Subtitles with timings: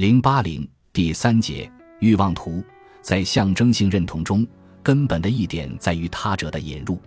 [0.00, 2.64] 零八零第三节欲望图，
[3.02, 4.46] 在象征性认同中，
[4.82, 6.98] 根本的一点在于他者的引入。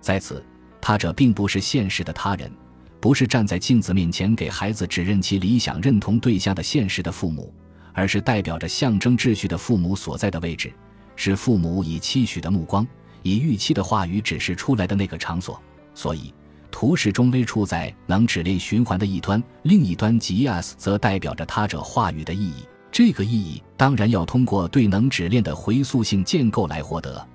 [0.00, 0.42] 在此，
[0.80, 2.50] 他者并不是现实的他人，
[2.98, 7.52] 不是站在镜子面前给孩子指认其理想认同对象的现实的父母，
[7.92, 10.72] 而是代表着象征秩序的父母所在的位置，
[11.16, 12.88] 是父母以期许的目光、
[13.22, 15.60] 以预期的话语指示出来的那个场所。
[15.94, 16.32] 所以。
[16.70, 22.64] 图示中微处在能指链循环的一端，另一端 G-S 则代表着他者话语的意义。
[22.92, 27.26] 这个意义当然要通过对能指链的回溯性建构来获得。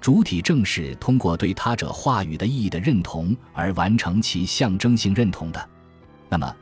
[0.00, 5.68] 主体正是通过对他者话语的意义的认同而完成其象征性认同的。
[6.28, 6.54] 那么，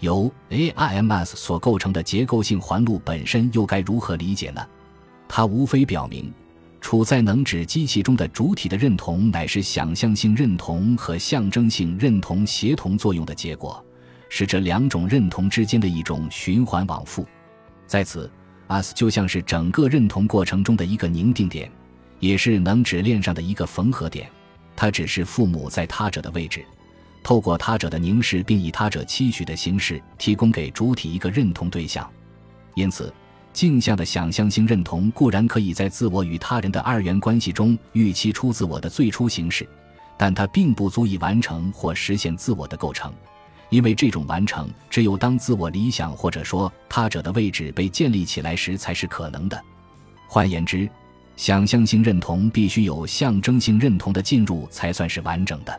[0.00, 4.60] 由 AIMS 所构成的结构性环路本身又该如何理解呢？
[5.28, 6.30] 它无非表明。
[6.82, 13.82] 处在能指机器中的主体的认同，乃是想象性认同和象征性认同协同作用的结果，
[14.28, 17.24] 是这两种认同之间的一种循环往复。
[17.86, 18.30] 在此
[18.68, 21.70] ，us 就像是整个认同过程中的一个凝定点，
[22.18, 24.28] 也是能指链上的一个缝合点。
[24.74, 26.64] 它只是父母在他者的位置，
[27.22, 32.10] 透过他者的凝视，并以他者期许的形式提供给主体一个认同对象。
[32.74, 33.10] 因此。
[33.52, 39.68] 镜像的想象性认同固然可以在自我与他人的二元关系中预期出自我的最初形式，
[40.16, 43.12] 但它并不足以完成或实现自我的构成，
[43.68, 49.62] 因为这种完成只有当自我理想或者说他者的位置被建立起来时才是可能的。
[50.26, 50.88] 换言之，
[51.36, 55.78] 想象性认同必须有象征性认同的进入才算是完整的。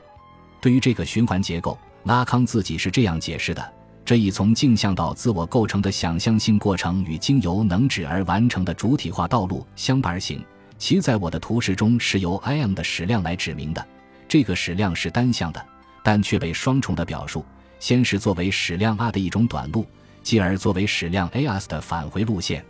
[0.61, 3.73] 对于这个循环结构，拉康自己是这样解释的。
[4.05, 10.43] 这一从镜像到自我构成的想象性过程，与经由能指而完成的主体化道路相伴而行。
[10.77, 13.85] 其在我的图示中是由 I am 的矢量来指明的。
[14.27, 15.65] 这个矢量是单向的，
[16.03, 17.45] 但却被双重的表述：
[17.79, 19.85] 先是作为矢量 r 的一种短路，
[20.21, 22.65] 继而作为矢量 as 的返回路线。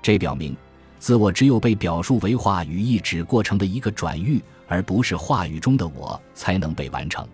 [0.00, 0.56] 这表明，
[1.00, 7.26] 自我只有被表述为话语意指过程的一个转喻，而不是话语中的我，才能被完成。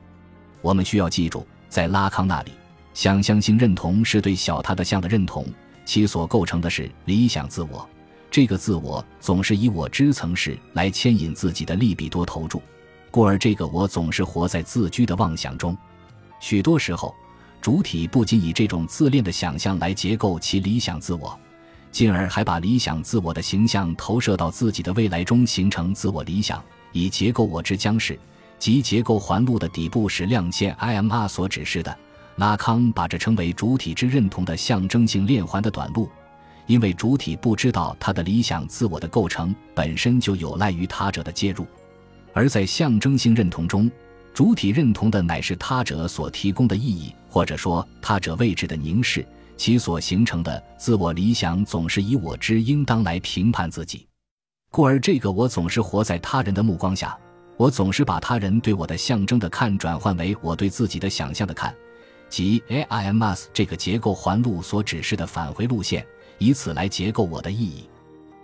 [0.62, 2.52] 我们需要记住，在拉康那里。
[2.94, 5.44] 想象性认同是对小他的像的认同，
[5.84, 7.86] 其所构成的是理想自我。
[8.30, 12.62] 这个自我总是以我之层式来牵引自己的利比多投注，
[13.10, 15.76] 故而这个我总是活在自居的妄想中。
[16.40, 17.14] 许多时候，
[17.60, 21.36] 主体不仅以这种自恋的想象来结构其理想自我，
[21.90, 26.62] 进而还把理想自我的形象投射到自己的未来中，形成自我理想，
[26.92, 28.18] 以结构我之将是，
[28.58, 31.96] 即结构环路的底部是亮线 I M R 所指示的。
[32.36, 36.10] 拉康把这称为主体之认同的象征性链环的短路，
[36.66, 41.66] 因为主体不知道他的理想自我的构成本身就有赖于他者的介入，
[42.32, 43.90] 而在象征性认同中，
[44.32, 49.24] 主体认同的乃是他者所提供的意义，或者说他者位置的凝视，
[49.56, 54.08] 其所形成的自我理想总是以我之应当来评判自己，
[54.72, 57.16] 故而这个我总是活在他人的目光下，
[57.56, 61.72] 我总是把他人对我的象征的看转换为我对自己的想象的看。
[62.34, 66.04] 即 AIMS 这个结构环路所指示的返回路线，
[66.38, 67.88] 以此来结构我的意义。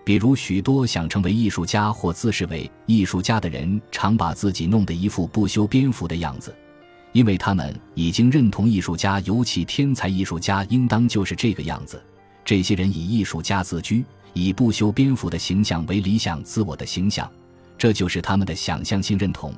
[0.05, 6.55] 比如，许多想成为艺术家或自视为艺术家的人，常把自己弄得一副不修边幅的样子，
[7.11, 12.01] 因为他们已经认同艺术家，尤其天才艺术家，应当就是这个样子。
[12.45, 17.29] 这些人以艺术家自居，以不修边幅的形象为理想自我的形象，
[17.77, 19.53] 这就是他们的想象性认同。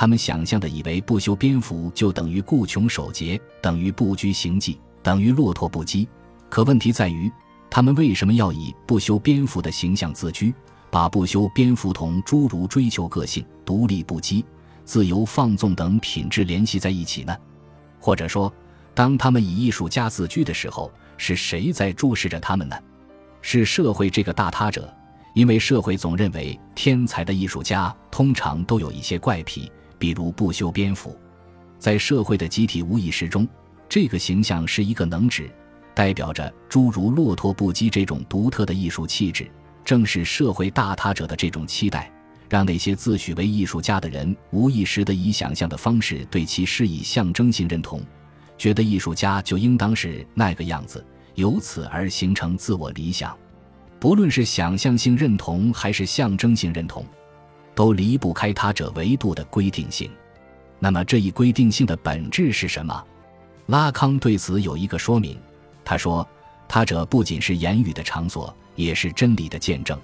[0.00, 6.08] 他们想象的以为不修边幅就等于固穷守节，等于不拘形迹，等于落拓不羁。
[6.48, 7.30] 可问题在于，
[7.68, 10.54] 他们为什么要以不修边幅的形象自居，
[10.90, 14.42] 把不修边幅同诸如追求个性、独立不羁、
[14.86, 17.36] 自由放纵等品质联系在一起呢？
[17.98, 18.50] 或者说，
[18.94, 22.76] 当他们以艺术家自居的时候，是谁在注视着他们呢？
[23.42, 24.90] 是社会这个大他者，
[25.34, 29.70] 因为社会总认为天才的艺术家通常都有一些怪癖。
[30.00, 31.16] 比如不修边幅，
[31.78, 33.46] 在社会的集体无意识中，
[33.86, 35.48] 这个形象是一个能指，
[35.94, 39.48] 代表着诸如骆驼不羁这种独特的艺术气质。
[39.84, 42.10] 正是社会大他者的这种期待，
[42.48, 48.00] 让那些自诩为艺术家的人无意识地以想象的方式对其施以象征性认同，
[48.56, 51.04] 觉得艺术家就应当是那个样子，
[51.34, 53.36] 由此而形成自我理想。
[53.98, 57.04] 不论是想象性认同还是象征性认同。
[57.80, 60.10] 都离不开他者维度的规定性，
[60.78, 63.02] 那么这一规定性的本质是什么？
[63.68, 65.40] 拉康对此有一个说明。
[65.82, 66.28] 他说
[66.68, 69.98] ：“他者不仅是言语的场所，也是真理的见证。”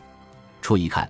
[0.62, 1.06] 初一看，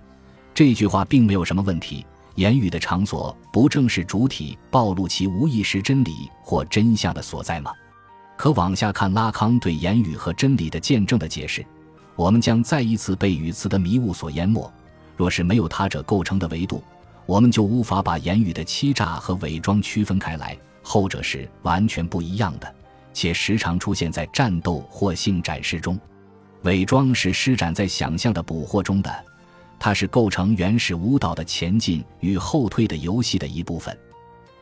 [0.53, 2.05] 这句话并没有什么问题。
[2.35, 7.71] 言语的场所不正是主体暴露其无意识真理或真相的所在吗？
[8.35, 11.65] 可往下看拉康对言语和真理的见证的解释，
[12.17, 14.69] 我们将再一次被语词的迷雾所淹没。
[15.17, 16.81] 若是没有他者构成的维度，
[17.25, 20.55] 我们就无法把言语的欺诈和伪装区分开来。
[20.81, 22.75] 后者是完全不一样的，
[23.13, 25.99] 且时常出现在战斗或性展示中。
[26.61, 29.25] 伪装是施展在想象的捕获中的，
[29.77, 33.97] 它是构成原始舞蹈的前进与后退的游戏的一部分，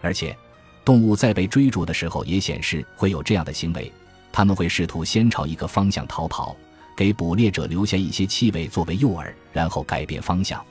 [0.02, 0.36] 而且。
[0.84, 3.92] 动物在被追逐的时候也显示会有这样的行为，
[4.32, 6.56] 他们会试图先朝一个方向逃跑，
[6.96, 10.64] 给捕猎者留下一些气味作为诱饵，然后改变方向。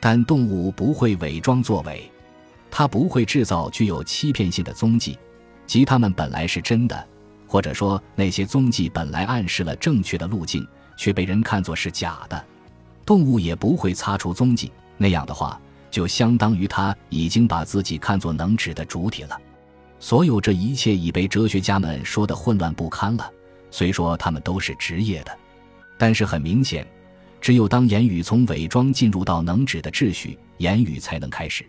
[0.00, 2.10] 但动物不会伪装作伪，
[2.70, 5.18] 它不会制造具有欺骗性的踪迹，
[5.66, 7.06] 即它们本来是真的，
[7.46, 12.44] 或者说那些踪迹本来暗示了正确的路径，却被人看作是假的。
[13.04, 19.38] 动物也不会擦除踪迹，那样的话就相当于它已经把自己看作能指的主体了。
[19.98, 23.30] 所有这一切已被哲学家们说得混乱不堪了。
[23.70, 25.38] 虽说他们都是职业的，
[26.00, 26.86] 但是很明显，
[27.42, 31.62] 只有当言语从伪装进入到能指的秩序，言语才能开始，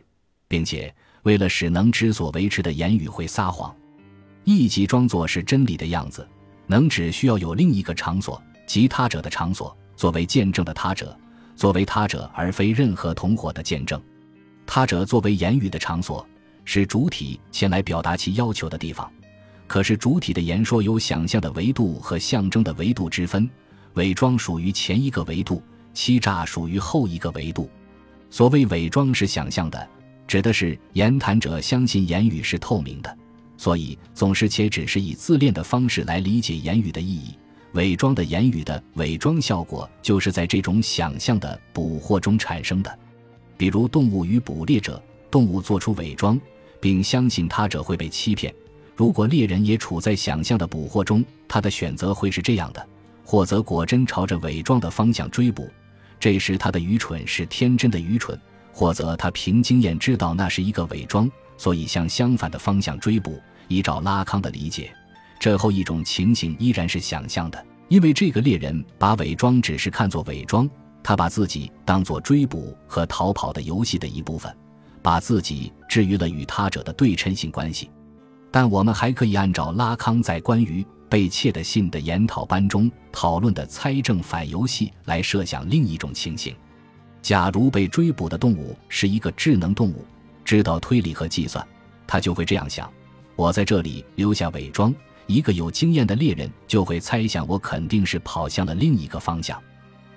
[0.47, 0.93] 并且
[1.23, 3.75] 为了使能指所维持的言语会撒谎，
[4.45, 6.25] 意即装作是真理的样子。
[6.65, 11.13] 能指需要有另一个场所，即他者的场所，作为见证的他者，
[11.57, 14.01] 作为他者而非任何同伙的见证。
[14.65, 16.25] 他者作为言语的场所。
[16.63, 19.11] 是主体前来表达其要求的地方，
[19.65, 23.49] 可是主体的言说有想象的维度和象征的维度之分，
[23.93, 25.61] 伪装属于前一个维度，
[25.93, 27.69] 欺诈属于后一个维度。
[28.29, 29.87] 所谓伪装是想象的，
[30.27, 33.17] 指的是言谈者相信言语是透明的，
[33.57, 37.35] 所以总是且只是以自恋的方式来理解言语的意义。
[37.73, 42.99] 伪装的言语的伪装效果，就是在这种想象的捕获中产生的，
[43.57, 45.01] 比如动物与捕猎者。
[45.29, 46.37] 动物做出伪装，
[46.81, 48.53] 并相信他者会被欺骗。
[48.97, 52.85] 如果猎人也处在想象的捕获中，他的选择会是这样的：
[53.31, 55.71] 或则果真朝着伪装的方向追捕，
[56.19, 58.37] 这时他的愚蠢是天真的愚蠢；
[58.73, 63.41] 或则他凭经验知道那是一个伪装，所以向相反的方向追捕。
[63.69, 64.93] 依照拉康的理解，
[65.39, 70.69] 这后一种情形依然是想象的，因为这个猎人把伪装只是看作伪装，
[71.01, 74.53] 他把自己当作追捕和逃跑的游戏的一部分。
[75.01, 77.89] 把自己置于了与他者的对称性关系，
[78.51, 86.55] 但我们还可以按照拉康在关于被窃的信的研讨班中讨论的猜证反游戏来设想另一种情形：
[87.21, 90.05] 假如被追捕的动物是一个智能动物，
[90.45, 91.67] 知道推理和计算，
[92.07, 92.89] 他就会这样想：
[93.35, 94.95] 我在这里留下伪装，
[95.27, 99.61] 一个有经验的猎人就会猜想我肯定是跑向了另一个方向，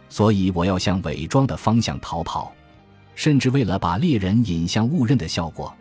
[0.08, 2.54] 所以我要向伪装的方向逃跑。
[3.16, 5.74] 甚至为了把猎人引向误认的效果，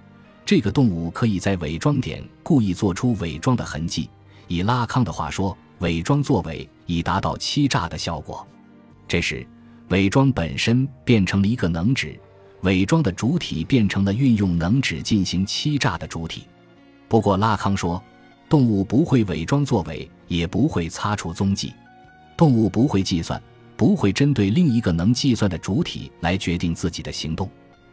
[0.43, 4.09] 这个动物可以在伪装点故意做出伪装的痕迹。
[4.47, 8.45] 以拉康的话说，伪装作伪以达到欺诈的效果。
[9.07, 9.45] 这时，
[9.89, 12.19] 伪装本身变成了一个能指，
[12.61, 16.47] 伪装的主体变成了运用能指进行欺诈的主体。
[17.07, 18.01] 不过，拉康说，
[18.49, 21.73] 动物不会伪装作伪，也不会擦除踪迹，
[22.35, 23.41] 动物不会计算。
[23.75, 27.49] 不会针对另一个能计算的主体来决定自己的行动。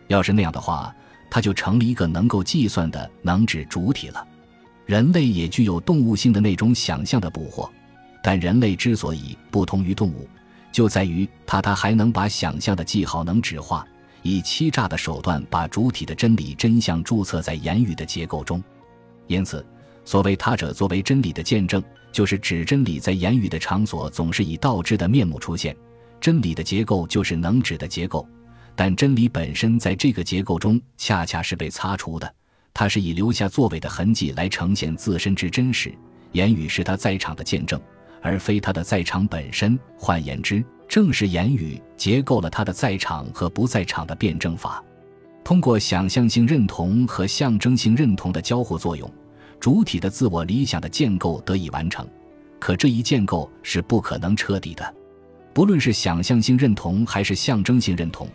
[0.09, 0.95] 要是那样的话，
[1.31, 4.25] 它就成了一个能够计算的能指主体了。
[4.91, 7.71] 人类也具有动物性的那种想象的捕获，
[8.25, 10.29] 但人类之所以不同于动物，
[10.73, 13.87] 就在于它它还能把想象的记号能指化，
[14.23, 18.61] 以欺诈的手段把主体的真理真相注册在言语的结构中。
[19.29, 19.65] 因此，
[20.05, 21.81] 所谓他者作为真理的见证。
[22.11, 25.77] 就是指真理在言语的场所总是以倒置的面目出现，
[26.21, 28.29] 真理的结构就是能指的结构，
[28.75, 32.35] 但真理本身在这个结构中恰恰是被擦除的，
[32.73, 35.93] 它是以留下作伪的痕迹来呈现自身之真实。
[36.33, 37.81] 言语是他在场的见证，
[38.23, 39.79] 而非他的在场本身。
[39.97, 44.83] 换言之，正是言语结构了他的在场和不在场的辩证法，
[45.43, 49.11] 通过想象性认同和象征性认同的交互作用。
[49.59, 52.09] 主体的自我理想的建构得以完成，
[52.59, 54.95] 可这一建构是不可能彻底的。
[55.53, 58.29] 不论是想象性认同还是象征性认同，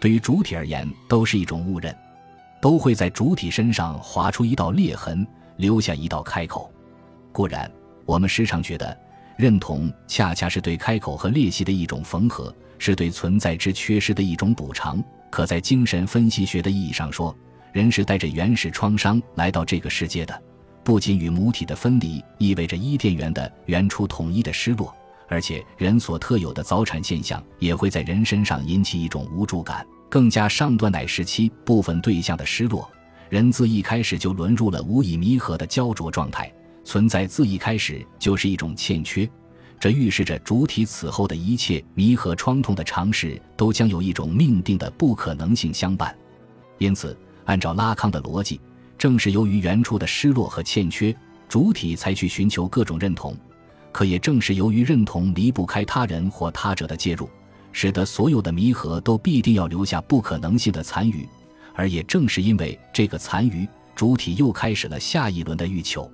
[0.00, 1.96] 对于主体而言都是一种误认，
[2.60, 6.72] 都会在主体身上划出一道裂痕，留下一道开口。
[7.32, 7.70] 固然，
[8.04, 8.96] 我们时常觉得
[9.36, 15.02] 认同恰恰是对开口和裂隙的一种缝合，是对存在之缺失的一种补偿。
[15.30, 17.36] 可在精神分析学的意义上说，
[17.72, 20.42] 人是带着原始创伤来到这个世界的。
[20.82, 24.94] 不仅与母体的分离意味着伊甸园的原初统一的失落，
[25.28, 29.84] 而且人所特有的早产现象也会在人身上引起一种无助感。
[30.08, 32.90] 更加上段奶时期部分对象的失落，
[33.28, 36.52] 人自一开始就沦入了无以弥合的焦灼状态，
[36.84, 39.28] 存在自一开始就是一种欠缺，
[39.80, 46.16] 这预示着主体此后的一切弥合创痛的尝试都将有一种命定的不可能性相伴。
[46.78, 48.60] 因此，按照拉康的逻辑，
[48.96, 51.14] 正是由于原初的失落和欠缺，
[51.48, 53.34] 主体才去寻求各种认同；
[53.92, 57.28] 可也正是由于认同离不开他人或他者的介入，
[57.78, 61.28] 使得所有的弥合都必定要留下不可能性的残余。
[61.74, 66.10] 而也正是因为这个残余，主体又开始了下一轮的欲求。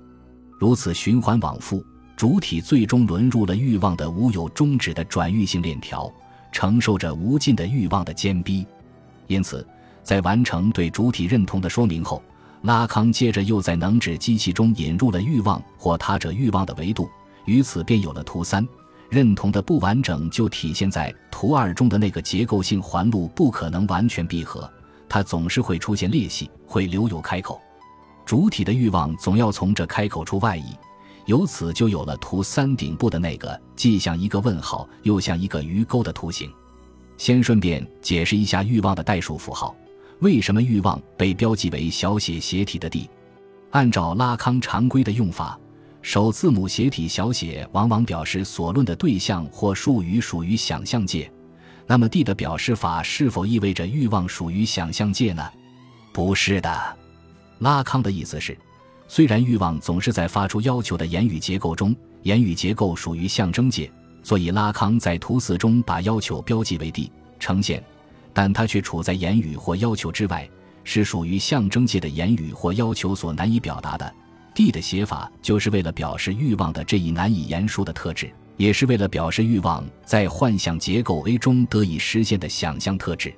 [0.59, 1.81] 如此循环往复，
[2.17, 6.13] 主体最终沦入了欲望的无有终止的转欲性链条，
[6.51, 8.67] 承受着无尽的欲望的坚逼。
[9.27, 9.65] 因此，
[10.03, 12.21] 在完成对主体认同的说明后，
[12.63, 17.09] 拉康接着又在能指机器中引入了欲望或他者欲望的维度，
[17.45, 18.67] 于此便有了图三。
[19.13, 24.67] 认同的不完整就体现在图二中的那个结构性环路不可能完全闭合，
[25.07, 27.61] 它总是会出现裂隙，会留有开口。
[28.25, 30.75] 主体的欲望总要从这开口处外溢，
[31.27, 36.51] 由此就有了图三顶部的那个既像一个问号又像一个鱼钩的图形。
[37.15, 39.75] 先顺便解释一下欲望的代数符号，
[40.21, 43.07] 为什么欲望被标记为小写斜体的 d？
[43.69, 45.59] 按照拉康常规的用法，
[46.03, 51.31] 首字母斜体小写往往表示所论的对象或术语属于想象界。
[51.87, 55.49] 那么 d 的表示法是否意味着欲望属于想象界呢？
[56.11, 56.97] 不是的。
[57.59, 58.55] 拉康的意思是，
[59.07, 63.89] 虽然欲望总是在发出要求的言语结构中，言语结构属于象征界，
[64.23, 67.81] 所以拉康在图四中把要求标记为 D 呈现，
[68.33, 70.49] 但它却处在言语或要求之外，
[70.83, 74.13] 是属于象征界的言语或要求所难以表达的。
[74.53, 83.33] D 的写法就是为了表示欲望的这一难以言说的特质，也是为了表示欲望在幻想结构 A 中得以实现的想象特质。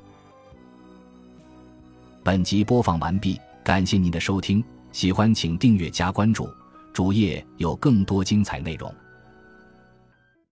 [2.23, 3.39] 本集播放完毕。
[3.63, 6.47] 感谢您的收听，喜欢请订阅加关注，
[6.93, 8.93] 主页有更多精彩内容。